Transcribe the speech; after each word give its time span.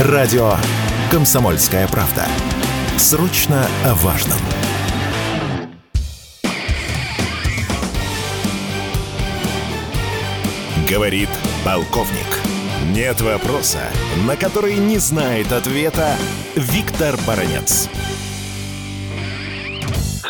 Радио 0.00 0.54
«Комсомольская 1.12 1.86
правда». 1.86 2.24
Срочно 2.96 3.64
о 3.86 3.94
важном. 3.94 4.38
Говорит 10.90 11.28
полковник. 11.64 12.26
Нет 12.92 13.20
вопроса, 13.20 13.82
на 14.26 14.34
который 14.34 14.78
не 14.78 14.98
знает 14.98 15.52
ответа 15.52 16.16
Виктор 16.56 17.14
Баранец. 17.24 17.88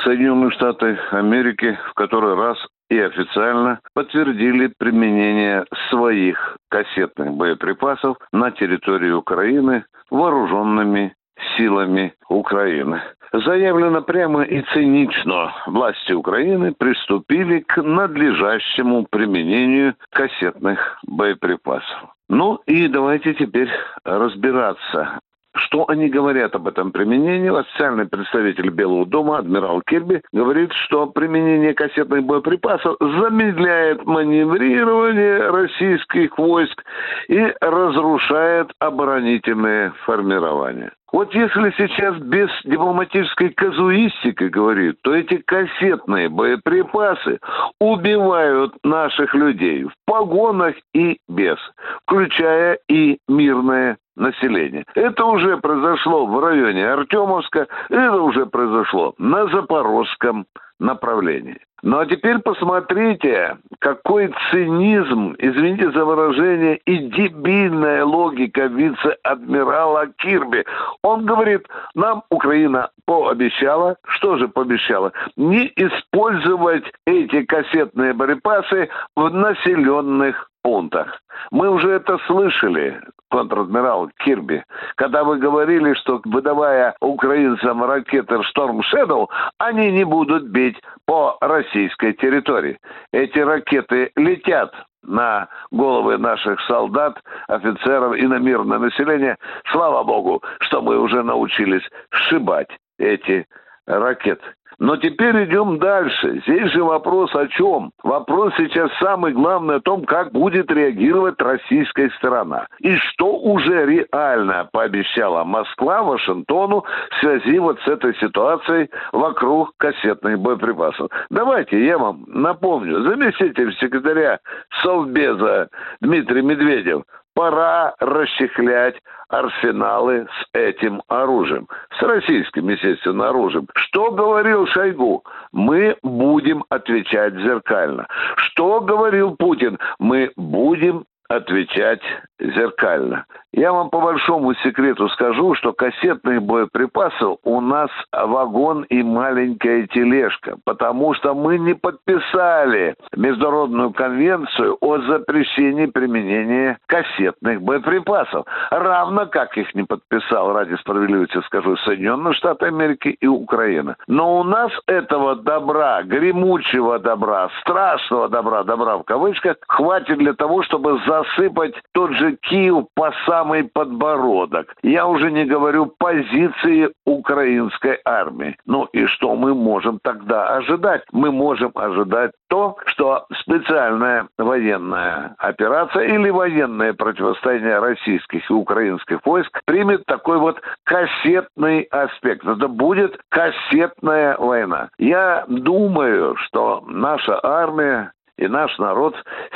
Соединенные 0.05 0.51
Штаты 0.51 0.99
Америки 1.13 1.79
в 1.91 1.95
который 1.95 2.35
раз 2.37 2.59
и 2.91 2.99
официально 2.99 3.81
подтвердили 3.95 4.73
применение 4.79 5.65
своих 5.91 6.57
кассетных 6.71 7.33
боеприпасов 7.33 8.17
на 8.33 8.51
территории 8.51 9.11
Украины 9.11 9.85
вооруженными 10.11 11.15
силами 11.57 12.15
Украины. 12.29 13.01
Заявлено 13.33 14.03
прямо 14.03 14.43
и 14.43 14.63
цинично. 14.73 15.53
Власти 15.67 16.13
Украины 16.13 16.73
приступили 16.73 17.61
к 17.61 17.83
надлежащему 17.83 19.07
применению 19.11 19.97
кассетных 20.11 20.99
боеприпасов. 21.07 22.15
Ну 22.29 22.61
и 22.67 22.87
давайте 22.89 23.35
теперь 23.35 23.71
разбираться, 24.05 25.19
что 25.57 25.85
они 25.89 26.09
говорят 26.09 26.55
об 26.55 26.67
этом 26.67 26.91
применении? 26.91 27.49
Официальный 27.49 28.07
представитель 28.07 28.71
Белого 28.71 29.07
дома, 29.07 29.39
адмирал 29.39 29.83
Кирби, 29.83 30.23
говорит, 30.33 30.73
что 30.73 31.07
применение 31.07 31.75
кассетных 31.75 32.25
боеприпасов 32.25 32.97
замедляет 33.01 34.05
маневрирование 34.05 35.51
российских 35.51 36.37
войск 36.39 36.83
и 37.29 37.55
разрушает 37.61 38.73
оборонительные 38.79 39.93
формирования. 40.05 40.93
Вот 41.15 41.33
если 41.33 41.73
сейчас 41.79 42.17
без 42.17 42.51
дипломатической 42.65 43.51
казуистики 43.51 44.49
говорить, 44.49 44.97
то 45.03 45.15
эти 45.15 45.37
кассетные 45.37 46.29
боеприпасы 46.29 47.39
убивают 47.79 48.75
наших 48.83 49.33
людей 49.33 49.85
в 49.85 49.93
погонах 50.07 50.75
и 50.93 51.19
без, 51.29 51.57
включая 52.03 52.81
и 52.89 53.19
мирное 53.29 53.97
населения. 54.17 54.85
Это 54.97 55.25
уже 55.25 55.57
произошло 55.59 56.27
в 56.27 56.45
районе 56.45 56.85
Артемовска, 56.85 57.69
это 57.91 58.21
уже 58.21 58.47
произошло 58.47 59.15
на 59.17 59.47
Запорожском 59.47 60.47
направлении. 60.79 61.59
Ну 61.83 61.99
а 61.99 62.07
теперь 62.07 62.39
посмотрите, 62.39 63.59
какой 63.79 64.35
цинизм, 64.51 65.35
извините 65.39 65.91
за 65.91 66.05
выражение, 66.05 66.79
и 66.87 66.97
дебильная 66.97 68.07
логика 68.07 68.63
вице-адмирала 68.67 70.07
Кирби. 70.17 70.65
Он 71.03 71.27
говорит, 71.27 71.69
нам 71.95 72.23
Украина 72.31 72.91
пообещала, 73.05 73.97
что 74.07 74.39
же 74.39 74.49
пообещала? 74.49 75.13
Не 75.37 75.71
использовать 75.77 76.85
эти 77.07 77.43
кассетные 77.43 78.15
боеприпасы 78.15 78.89
в 79.15 79.29
населенных 79.29 80.49
пунктах. 80.63 81.21
Мы 81.51 81.69
уже 81.69 81.91
это 81.91 82.19
слышали, 82.27 82.99
контр-адмирал 83.35 84.11
Кирби, 84.19 84.63
когда 84.95 85.25
вы 85.25 85.39
говорили, 85.39 85.95
что 85.95 86.21
выдавая 86.25 86.95
украинцам 87.01 87.83
ракеты 87.83 88.37
Storm 88.37 88.81
Shadow, 88.93 89.27
они 89.59 89.91
не 89.91 90.05
будут 90.05 90.45
бить 90.45 90.81
по 91.05 91.37
российской 91.41 92.13
территории. 92.13 92.79
Эти 93.13 93.41
ракеты 93.41 94.13
летят 94.15 94.73
на 95.03 95.49
головы 95.73 96.17
наших 96.17 96.61
солдат, 96.69 97.21
офицеров 97.49 98.15
и 98.15 98.25
на 98.29 98.39
мирное 98.39 98.79
население. 98.79 99.37
Слава 99.73 100.05
богу, 100.05 100.41
что 100.61 100.81
мы 100.81 100.97
уже 100.97 101.25
научились 101.25 101.83
сшибать 102.11 102.69
эти 103.01 103.47
ракеты. 103.87 104.45
Но 104.79 104.97
теперь 104.97 105.45
идем 105.45 105.79
дальше. 105.79 106.43
Здесь 106.47 106.73
же 106.73 106.83
вопрос 106.83 107.35
о 107.35 107.47
чем? 107.49 107.91
Вопрос 108.03 108.53
сейчас 108.57 108.91
самый 109.01 109.33
главный 109.33 109.77
о 109.77 109.81
том, 109.81 110.05
как 110.05 110.33
будет 110.33 110.71
реагировать 110.71 111.41
российская 111.41 112.11
сторона. 112.19 112.67
И 112.81 112.97
что 112.97 113.37
уже 113.37 113.87
реально 113.87 114.69
пообещала 114.73 115.45
Москва 115.45 116.03
Вашингтону 116.03 116.85
в 117.11 117.21
связи 117.21 117.59
вот 117.59 117.79
с 117.81 117.89
этой 117.89 118.15
ситуацией 118.17 118.91
вокруг 119.13 119.73
кассетных 119.77 120.39
боеприпасов. 120.39 121.11
Давайте 121.31 121.85
я 121.85 121.99
вам 121.99 122.25
напомню. 122.27 123.03
Заместитель 123.03 123.75
секретаря 123.77 124.41
Совбеза 124.83 125.69
Дмитрий 126.01 126.43
Медведев 126.43 127.03
пора 127.35 127.95
расчехлять 128.01 128.97
арсеналы 129.29 130.27
с 130.41 130.47
этим 130.57 131.03
оружием. 131.09 131.69
С 131.99 132.03
российским, 132.03 132.69
естественно, 132.69 133.29
оружием. 133.29 133.69
Что 133.75 134.11
говорил 134.11 134.67
Шойгу? 134.69 135.25
Мы 135.53 135.97
будем 136.03 136.65
отвечать 136.69 137.35
зеркально. 137.35 138.07
Что 138.37 138.81
говорил 138.81 139.37
Путин? 139.37 139.79
Мы 139.99 140.33
будем 140.37 141.05
отвечать 141.29 142.03
зеркально. 142.39 143.27
Я 143.57 143.73
вам 143.73 143.89
по 143.89 144.01
большому 144.01 144.53
секрету 144.55 145.09
скажу, 145.11 145.55
что 145.55 145.73
кассетные 145.73 146.41
боеприпасы 146.41 147.37
у 147.45 147.61
нас 147.61 147.89
вагон 148.11 148.83
и 148.83 149.01
маленькая 149.05 149.87
тележка, 149.87 150.57
потому 150.65 151.15
что 151.15 151.35
мы 151.35 151.59
не 151.59 151.75
подписали 151.75 152.97
Международную 153.15 153.93
конвенцию 153.93 154.77
о 154.81 154.99
запрещении 154.99 155.87
применения 155.87 156.79
кассетных 156.87 157.63
боеприпасов. 157.63 158.45
Равно 158.73 159.27
как 159.27 159.57
их 159.57 159.73
не 159.77 159.85
подписал, 159.85 160.53
ради 160.53 160.75
справедливости 160.75 161.41
скажу, 161.47 161.77
Соединенные 161.77 162.35
Штаты 162.35 162.67
Америки 162.67 163.17
и 163.21 163.29
Украина. 163.29 163.95
Но 164.09 164.41
у 164.41 164.43
нас 164.43 164.73
этого 164.87 165.37
добра, 165.37 166.03
гремучего 166.03 166.99
добра, 166.99 167.51
страшного 167.61 168.29
добра, 168.29 168.65
добра 168.65 168.99
в 168.99 169.05
кавычках, 169.05 169.59
хватит 169.69 170.19
для 170.19 170.33
того, 170.33 170.65
чтобы 170.65 171.01
засыпать 171.07 171.75
тот 171.93 172.11
же 172.15 172.37
Киев 172.43 172.87
по 172.95 173.13
самый 173.45 173.65
подбородок. 173.65 174.75
Я 174.83 175.07
уже 175.07 175.31
не 175.31 175.45
говорю 175.45 175.87
позиции 175.87 176.91
украинской 177.05 177.99
армии. 178.05 178.57
Ну 178.67 178.85
и 178.93 179.07
что 179.07 179.35
мы 179.35 179.55
можем 179.55 179.99
тогда 180.03 180.57
ожидать? 180.57 181.03
Мы 181.13 181.31
можем 181.31 181.71
ожидать 181.75 182.33
то, 182.49 182.77
что 182.87 183.27
специальная 183.41 184.29
военная 184.39 185.35
операция 185.39 186.05
или 186.05 186.31
военное 186.31 186.93
противостояние 186.93 187.79
российских 187.79 188.51
и 188.51 188.53
украинских 188.53 189.21
войск 189.25 189.61
примет 189.67 190.05
такой 190.07 190.39
вот 190.39 190.61
кассетный 190.85 191.83
аспект. 191.91 192.47
Это 192.47 192.69
будет 192.69 193.19
кассетная 193.29 194.37
война. 194.39 194.89
Я 194.99 195.45
думаю, 195.49 196.37
что 196.37 196.83
наша 196.87 197.39
армия 197.43 198.13
и 198.39 198.49
наш 198.49 198.77
народ 198.79 199.15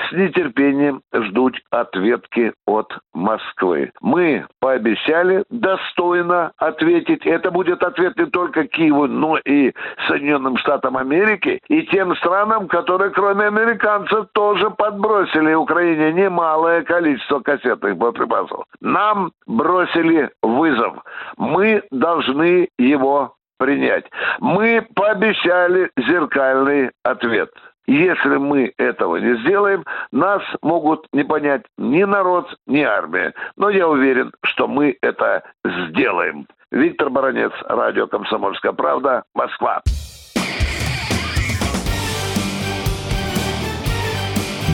с 0.08 0.12
нетерпением 0.12 1.02
ждут 1.12 1.56
ответки 1.70 2.52
от 2.66 2.92
Москвы. 3.12 3.92
Мы 4.00 4.46
пообещали 4.60 5.44
достойно 5.50 6.52
ответить. 6.56 7.26
Это 7.26 7.50
будет 7.50 7.82
ответ 7.82 8.16
не 8.16 8.26
только 8.26 8.66
Киеву, 8.66 9.06
но 9.06 9.38
и 9.38 9.72
Соединенным 10.06 10.56
Штатам 10.58 10.96
Америки 10.96 11.60
и 11.68 11.82
тем 11.86 12.14
странам, 12.16 12.68
которые 12.68 13.10
кроме 13.10 13.46
американцев 13.46 14.26
тоже 14.32 14.70
подбросили 14.70 15.54
Украине 15.54 16.12
немалое 16.12 16.82
количество 16.82 17.40
кассетных 17.40 17.96
боеприпасов. 17.96 18.64
Нам 18.80 19.32
бросили 19.46 20.30
вызов. 20.42 20.94
Мы 21.36 21.82
должны 21.90 22.68
его 22.78 23.34
принять. 23.58 24.04
Мы 24.38 24.86
пообещали 24.94 25.90
зеркальный 25.96 26.90
ответ. 27.02 27.50
Если 27.88 28.36
мы 28.36 28.74
этого 28.76 29.16
не 29.16 29.40
сделаем, 29.40 29.82
нас 30.12 30.42
могут 30.60 31.06
не 31.14 31.24
понять 31.24 31.62
ни 31.78 32.04
народ, 32.04 32.46
ни 32.66 32.82
армия. 32.82 33.32
Но 33.56 33.70
я 33.70 33.88
уверен, 33.88 34.30
что 34.44 34.68
мы 34.68 34.98
это 35.00 35.42
сделаем. 35.64 36.46
Виктор 36.70 37.08
Баранец, 37.08 37.52
радио 37.64 38.06
«Комсомольская 38.06 38.72
правда», 38.72 39.24
Москва. 39.34 39.80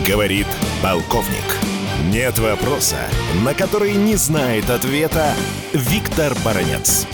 Говорит 0.08 0.48
полковник. 0.82 1.54
Нет 2.12 2.36
вопроса, 2.40 2.98
на 3.44 3.54
который 3.54 3.94
не 3.94 4.16
знает 4.16 4.68
ответа 4.70 5.34
Виктор 5.72 6.32
Баранец. 6.44 7.06